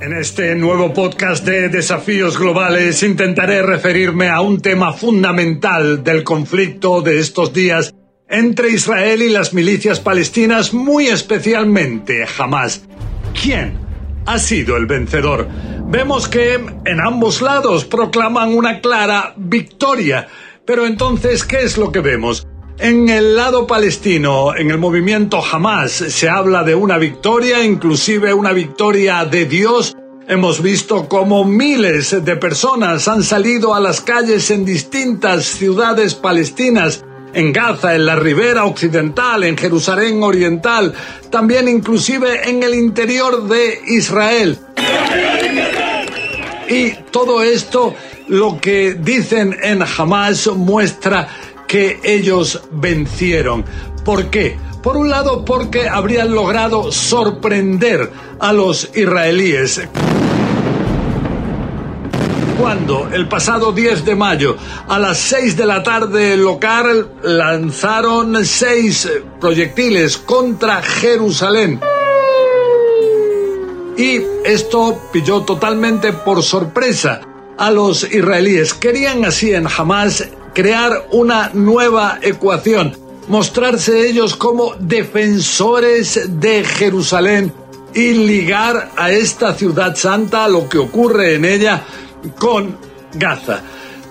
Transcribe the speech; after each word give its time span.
En 0.00 0.12
este 0.12 0.54
nuevo 0.54 0.94
podcast 0.94 1.44
de 1.44 1.68
Desafíos 1.68 2.38
Globales 2.38 3.02
intentaré 3.02 3.62
referirme 3.62 4.28
a 4.28 4.40
un 4.40 4.60
tema 4.60 4.92
fundamental 4.92 6.04
del 6.04 6.22
conflicto 6.22 7.02
de 7.02 7.18
estos 7.18 7.52
días 7.52 7.92
entre 8.28 8.70
Israel 8.70 9.22
y 9.22 9.28
las 9.28 9.54
milicias 9.54 9.98
palestinas, 9.98 10.72
muy 10.72 11.08
especialmente 11.08 12.24
Hamas. 12.38 12.86
¿Quién 13.42 13.76
ha 14.24 14.38
sido 14.38 14.76
el 14.76 14.86
vencedor? 14.86 15.48
Vemos 15.86 16.28
que 16.28 16.54
en 16.54 17.00
ambos 17.04 17.42
lados 17.42 17.84
proclaman 17.84 18.54
una 18.54 18.80
clara 18.80 19.34
victoria. 19.36 20.28
Pero 20.64 20.86
entonces, 20.86 21.42
¿qué 21.42 21.62
es 21.62 21.76
lo 21.76 21.90
que 21.90 22.00
vemos? 22.00 22.46
En 22.80 23.08
el 23.08 23.34
lado 23.34 23.66
palestino, 23.66 24.54
en 24.54 24.70
el 24.70 24.78
movimiento 24.78 25.42
Hamas, 25.42 25.90
se 25.90 26.28
habla 26.28 26.62
de 26.62 26.76
una 26.76 26.96
victoria, 26.96 27.64
inclusive 27.64 28.32
una 28.32 28.52
victoria 28.52 29.24
de 29.24 29.46
Dios. 29.46 29.96
Hemos 30.28 30.62
visto 30.62 31.08
cómo 31.08 31.44
miles 31.44 32.24
de 32.24 32.36
personas 32.36 33.08
han 33.08 33.24
salido 33.24 33.74
a 33.74 33.80
las 33.80 34.00
calles 34.00 34.52
en 34.52 34.64
distintas 34.64 35.44
ciudades 35.46 36.14
palestinas, 36.14 37.04
en 37.34 37.52
Gaza, 37.52 37.96
en 37.96 38.06
la 38.06 38.14
ribera 38.14 38.64
occidental, 38.64 39.42
en 39.42 39.58
Jerusalén 39.58 40.22
oriental, 40.22 40.94
también 41.30 41.66
inclusive 41.66 42.48
en 42.48 42.62
el 42.62 42.76
interior 42.76 43.48
de 43.48 43.80
Israel. 43.88 44.56
Y 46.68 46.92
todo 47.10 47.42
esto, 47.42 47.96
lo 48.28 48.60
que 48.60 48.94
dicen 48.94 49.56
en 49.64 49.82
Hamas, 49.82 50.46
muestra 50.46 51.26
que 51.68 52.00
ellos 52.02 52.62
vencieron. 52.72 53.64
¿Por 54.04 54.30
qué? 54.30 54.58
Por 54.82 54.96
un 54.96 55.10
lado, 55.10 55.44
porque 55.44 55.88
habrían 55.88 56.34
logrado 56.34 56.90
sorprender 56.90 58.10
a 58.40 58.52
los 58.52 58.90
israelíes. 58.96 59.82
Cuando 62.58 63.08
el 63.12 63.28
pasado 63.28 63.70
10 63.70 64.04
de 64.04 64.16
mayo 64.16 64.56
a 64.88 64.98
las 64.98 65.18
6 65.18 65.56
de 65.56 65.66
la 65.66 65.82
tarde 65.82 66.36
local 66.36 67.08
lanzaron 67.22 68.44
seis 68.44 69.08
proyectiles 69.40 70.18
contra 70.18 70.82
Jerusalén. 70.82 71.80
Y 73.96 74.22
esto 74.44 75.00
pilló 75.12 75.42
totalmente 75.42 76.12
por 76.12 76.42
sorpresa 76.42 77.20
a 77.56 77.70
los 77.70 78.04
israelíes. 78.04 78.74
Querían 78.74 79.24
así 79.24 79.52
en 79.52 79.66
Hamas 79.66 80.24
crear 80.54 81.08
una 81.12 81.50
nueva 81.54 82.18
ecuación, 82.22 82.96
mostrarse 83.28 84.08
ellos 84.08 84.36
como 84.36 84.74
defensores 84.78 86.40
de 86.40 86.64
Jerusalén 86.64 87.52
y 87.94 88.12
ligar 88.14 88.90
a 88.96 89.10
esta 89.10 89.54
ciudad 89.54 89.96
santa, 89.96 90.48
lo 90.48 90.68
que 90.68 90.78
ocurre 90.78 91.34
en 91.34 91.44
ella, 91.44 91.82
con 92.38 92.76
Gaza. 93.14 93.62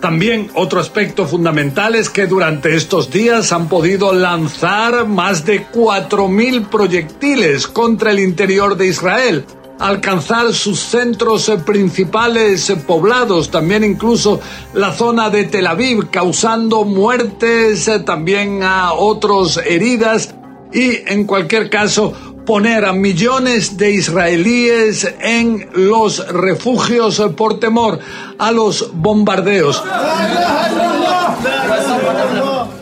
También 0.00 0.50
otro 0.54 0.80
aspecto 0.80 1.26
fundamental 1.26 1.94
es 1.94 2.10
que 2.10 2.26
durante 2.26 2.76
estos 2.76 3.10
días 3.10 3.52
han 3.52 3.68
podido 3.68 4.12
lanzar 4.12 5.06
más 5.06 5.46
de 5.46 5.66
4.000 5.68 6.68
proyectiles 6.68 7.66
contra 7.66 8.10
el 8.10 8.20
interior 8.20 8.76
de 8.76 8.86
Israel 8.86 9.46
alcanzar 9.78 10.52
sus 10.52 10.80
centros 10.80 11.50
principales 11.64 12.72
poblados, 12.86 13.50
también 13.50 13.84
incluso 13.84 14.40
la 14.72 14.92
zona 14.92 15.30
de 15.30 15.44
Tel 15.44 15.66
Aviv, 15.66 16.10
causando 16.10 16.84
muertes, 16.84 17.88
eh, 17.88 18.00
también 18.00 18.62
a 18.62 18.92
otros 18.92 19.56
heridas 19.58 20.34
y 20.72 20.98
en 21.06 21.24
cualquier 21.24 21.70
caso 21.70 22.12
poner 22.44 22.84
a 22.84 22.92
millones 22.92 23.76
de 23.76 23.92
israelíes 23.92 25.14
en 25.20 25.68
los 25.72 26.26
refugios 26.28 27.22
por 27.36 27.58
temor 27.58 27.98
a 28.38 28.52
los 28.52 28.90
bombardeos. 28.92 29.82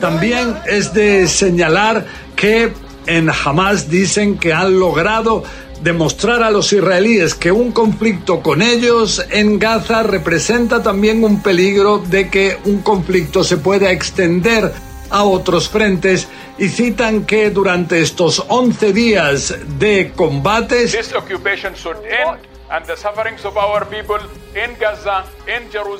También 0.00 0.56
es 0.66 0.94
de 0.94 1.28
señalar 1.28 2.06
que 2.36 2.72
en 3.06 3.28
Hamas 3.28 3.90
dicen 3.90 4.38
que 4.38 4.52
han 4.52 4.78
logrado 4.78 5.42
demostrar 5.82 6.42
a 6.42 6.50
los 6.50 6.72
israelíes 6.72 7.34
que 7.34 7.52
un 7.52 7.72
conflicto 7.72 8.40
con 8.42 8.62
ellos 8.62 9.24
en 9.30 9.58
Gaza 9.58 10.02
representa 10.02 10.82
también 10.82 11.24
un 11.24 11.42
peligro 11.42 11.98
de 11.98 12.28
que 12.28 12.58
un 12.64 12.82
conflicto 12.82 13.42
se 13.44 13.56
pueda 13.56 13.90
extender 13.90 14.72
a 15.10 15.24
otros 15.24 15.68
frentes. 15.68 16.28
Y 16.58 16.68
citan 16.68 17.24
que 17.24 17.50
durante 17.50 18.00
estos 18.00 18.44
11 18.48 18.92
días 18.92 19.54
de 19.78 20.12
combates 20.14 20.94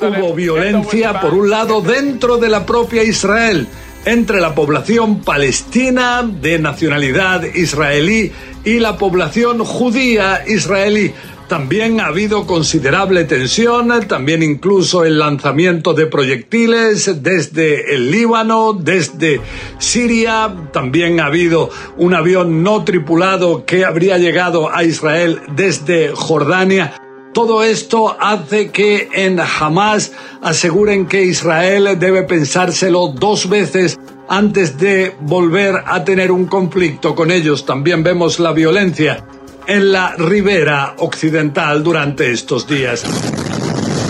hubo 0.00 0.34
violencia 0.34 1.20
por 1.20 1.32
un 1.34 1.48
lado 1.48 1.80
dentro 1.80 2.38
de 2.38 2.48
la 2.48 2.66
propia 2.66 3.04
Israel 3.04 3.68
entre 4.04 4.40
la 4.40 4.54
población 4.54 5.20
palestina 5.20 6.22
de 6.22 6.58
nacionalidad 6.58 7.42
israelí 7.42 8.32
y 8.68 8.80
la 8.80 8.98
población 8.98 9.64
judía 9.64 10.44
israelí. 10.46 11.14
También 11.48 12.02
ha 12.02 12.08
habido 12.08 12.46
considerable 12.46 13.24
tensión, 13.24 13.88
también 14.06 14.42
incluso 14.42 15.06
el 15.06 15.18
lanzamiento 15.18 15.94
de 15.94 16.04
proyectiles 16.04 17.22
desde 17.22 17.94
el 17.94 18.10
Líbano, 18.10 18.74
desde 18.74 19.40
Siria, 19.78 20.54
también 20.70 21.18
ha 21.18 21.26
habido 21.26 21.70
un 21.96 22.12
avión 22.12 22.62
no 22.62 22.84
tripulado 22.84 23.64
que 23.64 23.86
habría 23.86 24.18
llegado 24.18 24.68
a 24.70 24.84
Israel 24.84 25.40
desde 25.56 26.10
Jordania. 26.14 26.92
Todo 27.32 27.64
esto 27.64 28.18
hace 28.20 28.70
que 28.70 29.08
en 29.14 29.40
Hamas 29.40 30.12
aseguren 30.42 31.06
que 31.06 31.24
Israel 31.24 31.98
debe 31.98 32.24
pensárselo 32.24 33.14
dos 33.18 33.48
veces 33.48 33.98
antes 34.28 34.78
de 34.78 35.14
volver 35.20 35.82
a 35.86 36.04
tener 36.04 36.30
un 36.30 36.46
conflicto 36.46 37.14
con 37.14 37.30
ellos. 37.30 37.64
También 37.64 38.02
vemos 38.02 38.38
la 38.38 38.52
violencia 38.52 39.24
en 39.66 39.92
la 39.92 40.14
ribera 40.16 40.94
occidental 40.98 41.82
durante 41.82 42.30
estos 42.30 42.66
días. 42.66 43.04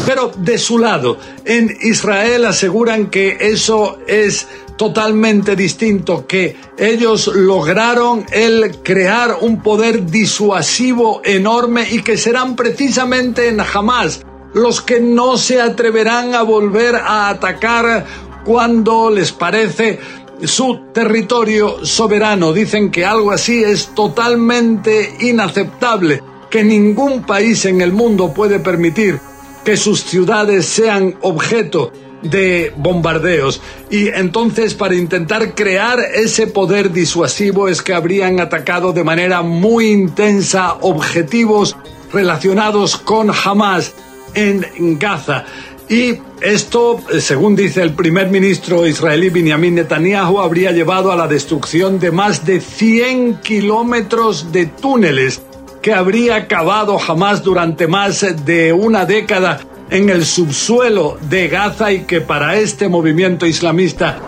Pero 0.07 0.31
de 0.37 0.57
su 0.59 0.79
lado, 0.79 1.19
en 1.45 1.77
Israel 1.83 2.47
aseguran 2.47 3.11
que 3.11 3.37
eso 3.41 3.99
es 4.07 4.47
totalmente 4.79 5.57
distinto, 5.57 6.27
que 6.27 6.57
ellos 6.79 7.27
lograron 7.27 8.25
el 8.33 8.79
crear 8.83 9.37
un 9.41 9.61
poder 9.61 10.07
disuasivo 10.07 11.21
enorme 11.25 11.87
y 11.91 12.03
que 12.03 12.17
serán 12.17 12.57
precisamente 12.57 13.49
en 13.49 13.61
Hamas 13.61 14.23
los 14.55 14.81
que 14.81 15.01
no 15.01 15.37
se 15.37 15.61
atreverán 15.61 16.35
a 16.35 16.43
volver 16.43 16.97
a 16.97 17.29
atacar 17.29 18.07
cuando 18.45 19.11
les 19.11 19.33
parece 19.33 19.99
su 20.45 20.81
territorio 20.93 21.85
soberano. 21.85 22.53
Dicen 22.53 22.91
que 22.91 23.05
algo 23.05 23.31
así 23.31 23.63
es 23.63 23.95
totalmente 23.95 25.17
inaceptable, 25.21 26.23
que 26.51 26.65
ningún 26.65 27.23
país 27.23 27.65
en 27.65 27.81
el 27.81 27.93
mundo 27.93 28.33
puede 28.33 28.61
permitir 28.61 29.21
que 29.65 29.77
sus 29.77 30.03
ciudades 30.03 30.67
sean 30.67 31.17
objeto 31.21 31.93
de 32.23 32.73
bombardeos 32.77 33.61
y 33.91 34.09
entonces 34.09 34.75
para 34.75 34.97
intentar 34.97 35.55
crear 35.55 36.01
ese 36.01 36.49
poder 36.49 36.93
disuasivo 36.93 37.69
es 37.69 37.81
que 37.81 37.95
habrían 37.95 38.41
atacado 38.41 38.93
de 38.93 39.05
manera 39.05 39.43
muy 39.43 39.91
intensa 39.91 40.75
objetivos 40.81 41.77
relacionados 42.13 42.97
con 42.97 43.31
Hamas 43.31 43.95
en 44.35 44.99
Gaza. 44.99 45.45
Y 45.89 46.19
esto, 46.43 47.01
según 47.19 47.57
dice 47.57 47.83
el 47.83 47.95
primer 47.95 48.29
ministro 48.29 48.87
israelí 48.87 49.31
Benjamin 49.31 49.77
Netanyahu, 49.77 50.39
habría 50.39 50.71
llevado 50.71 51.11
a 51.11 51.17
la 51.17 51.27
destrucción 51.27 51.99
de 51.99 52.11
más 52.11 52.45
de 52.45 52.61
100 52.61 53.41
kilómetros 53.41 54.53
de 54.53 54.67
túneles 54.67 55.41
que 55.81 55.95
habría 55.95 56.47
cavado 56.47 56.99
Hamas 57.01 57.43
durante 57.43 57.87
más 57.87 58.45
de 58.45 58.73
una 58.75 59.07
década 59.07 59.61
en 59.89 60.11
el 60.11 60.27
subsuelo 60.27 61.17
de 61.31 61.49
Gaza 61.49 61.91
y 61.93 62.01
que 62.01 62.21
para 62.21 62.59
este 62.59 62.89
movimiento 62.89 63.47
islamista 63.47 64.19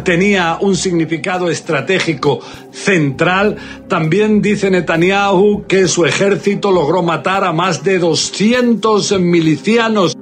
tenía 0.00 0.58
un 0.60 0.76
significado 0.76 1.50
estratégico 1.50 2.40
central. 2.72 3.56
También 3.88 4.42
dice 4.42 4.70
Netanyahu 4.70 5.66
que 5.66 5.88
su 5.88 6.04
ejército 6.04 6.70
logró 6.70 7.02
matar 7.02 7.44
a 7.44 7.52
más 7.52 7.82
de 7.84 7.98
200 7.98 9.20
milicianos 9.20 10.16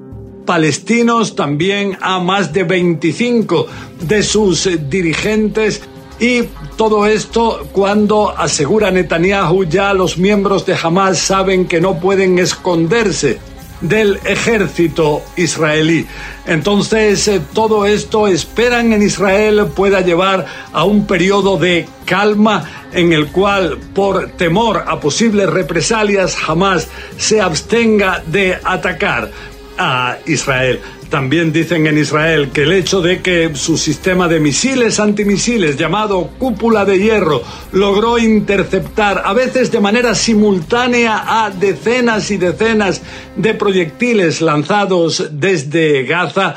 palestinos, 0.45 1.37
también 1.37 1.97
a 2.01 2.19
más 2.19 2.53
de 2.53 2.65
25 2.65 3.67
de 4.01 4.23
sus 4.23 4.69
dirigentes 4.89 5.83
y 6.19 6.45
todo 6.77 7.07
esto 7.07 7.67
cuando 7.73 8.31
asegura 8.31 8.91
Netanyahu 8.91 9.65
ya 9.65 9.93
los 9.95 10.19
miembros 10.19 10.65
de 10.67 10.77
Hamas 10.81 11.19
saben 11.19 11.67
que 11.67 11.81
no 11.81 11.99
pueden 11.99 12.39
esconderse 12.39 13.39
del 13.83 14.19
ejército 14.25 15.23
israelí. 15.37 16.07
Entonces, 16.47 17.29
eh, 17.29 17.41
todo 17.53 17.85
esto 17.87 18.27
esperan 18.27 18.93
en 18.93 19.03
Israel 19.03 19.67
pueda 19.75 20.01
llevar 20.01 20.47
a 20.73 20.85
un 20.85 21.07
periodo 21.07 21.59
de 21.59 21.87
calma 22.05 22.65
en 22.93 23.13
el 23.13 23.29
cual, 23.29 23.79
por 23.95 24.29
temor 24.33 24.85
a 24.87 25.01
posibles 25.01 25.49
represalias, 25.49 26.37
jamás 26.37 26.89
se 27.17 27.41
abstenga 27.41 28.23
de 28.27 28.59
atacar 28.65 29.31
a 29.79 30.19
Israel. 30.27 30.81
También 31.09 31.53
dicen 31.53 31.87
en 31.87 31.99
Israel 31.99 32.51
que 32.53 32.63
el 32.63 32.73
hecho 32.73 33.03
de 33.03 33.21
que 33.21 33.55
su 33.55 33.77
sistema 33.77 34.29
de 34.29 34.41
misiles 34.41 34.99
antimisiles 34.99 35.77
llamado 35.77 36.31
cúpula 36.39 36.85
de 36.87 36.99
hierro 36.99 37.43
logró 37.73 38.19
interceptar 38.19 39.23
a 39.25 39.35
veces 39.35 39.71
de 39.71 39.81
manera 39.81 40.15
simultánea 40.15 41.45
a 41.45 41.51
decenas 41.51 42.31
y 42.31 42.39
decenas 42.39 43.03
de 43.37 43.53
proyectiles 43.53 44.41
lanzados 44.41 45.29
desde 45.33 46.05
Gaza 46.05 46.57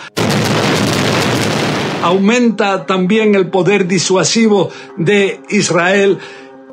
aumenta 2.05 2.85
también 2.85 3.33
el 3.33 3.47
poder 3.47 3.87
disuasivo 3.87 4.69
de 4.95 5.39
Israel. 5.49 6.19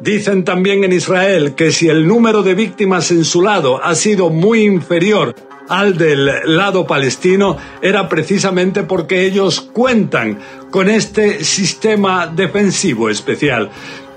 Dicen 0.03 0.45
también 0.45 0.85
en 0.85 0.93
Israel 0.93 1.55
que 1.55 1.73
si 1.73 1.89
el 1.89 2.07
número 2.07 2.43
de 2.43 2.55
víctimas 2.55 3.11
en 3.11 3.25
su 3.25 3.41
lado 3.41 3.83
ha 3.83 3.95
sido 3.95 4.29
muy 4.29 4.63
inferior 4.63 5.35
al 5.69 5.97
del 5.97 6.31
lado 6.45 6.87
palestino 6.87 7.57
era 7.81 8.09
precisamente 8.09 8.83
porque 8.83 9.27
ellos 9.27 9.61
cuentan 9.61 10.39
con 10.71 10.89
este 10.89 11.45
sistema 11.45 12.27
defensivo 12.27 13.09
especial. 13.09 13.71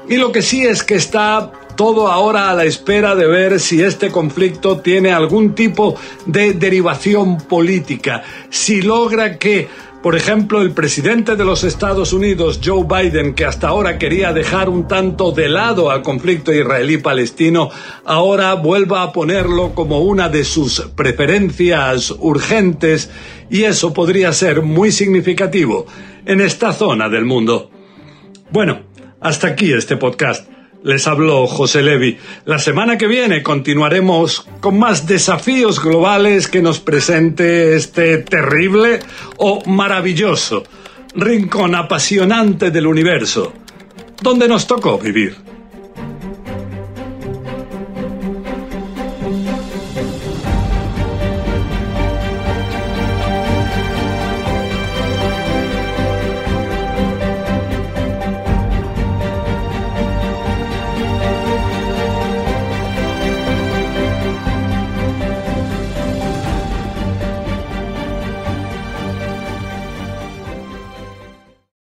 Y 0.07 0.18
lo 0.18 0.31
que 0.31 0.42
sí 0.42 0.65
es 0.65 0.83
que 0.83 0.95
está 0.95 1.51
todo 1.75 2.07
ahora 2.07 2.50
a 2.50 2.54
la 2.54 2.66
espera 2.66 3.16
de 3.16 3.27
ver 3.27 3.60
si 3.60 3.81
este 3.81 4.10
conflicto 4.10 4.80
tiene 4.80 5.12
algún 5.12 5.56
tipo 5.56 5.95
de 6.25 6.54
derivación 6.54 7.38
política, 7.38 8.24
si 8.50 8.81
logra 8.81 9.38
que 9.38 9.68
por 10.06 10.16
ejemplo, 10.16 10.62
el 10.62 10.72
presidente 10.72 11.36
de 11.36 11.44
los 11.44 11.63
Estados 11.63 12.13
Unidos, 12.13 12.60
Joe 12.63 12.86
Biden, 12.86 13.33
que 13.33 13.44
hasta 13.44 13.69
ahora 13.69 13.98
quería 13.98 14.33
dejar 14.33 14.69
un 14.69 14.88
tanto 14.88 15.31
de 15.31 15.50
lado 15.50 15.89
al 15.89 16.04
conflicto 16.04 16.54
israelí-palestino, 16.54 17.72
ahora 18.06 18.54
vuelva 18.54 19.01
a 19.01 19.12
ponerlo 19.12 19.74
como 19.74 20.01
una 20.01 20.30
de 20.30 20.44
sus 20.44 20.80
preferencias 20.95 22.12
urgentes 22.19 23.10
y 23.50 23.63
eso 23.63 23.94
podría 23.94 24.31
ser 24.31 24.62
muy 24.62 24.92
significativo 24.92 25.88
en 26.27 26.39
esta 26.39 26.72
zona 26.72 27.10
del 27.10 27.25
mundo. 27.25 27.72
Bueno, 28.51 28.81
hasta 29.19 29.48
aquí 29.48 29.74
este 29.74 29.98
podcast. 29.98 30.54
Les 30.85 31.07
habló 31.07 31.47
José 31.47 31.81
Levi. 31.81 32.19
La 32.45 32.59
semana 32.59 32.95
que 32.95 33.07
viene 33.07 33.41
continuaremos 33.41 34.47
con 34.61 34.77
más 34.77 35.07
desafíos 35.07 35.81
globales 35.83 36.47
que 36.47 36.61
nos 36.61 36.79
presente 36.79 37.75
este 37.75 38.19
terrible 38.19 38.99
o 39.37 39.63
maravilloso 39.65 40.61
rincón 41.15 41.73
apasionante 41.73 42.69
del 42.69 42.85
universo, 42.85 43.51
donde 44.21 44.47
nos 44.47 44.67
tocó 44.67 44.99
vivir. 44.99 45.54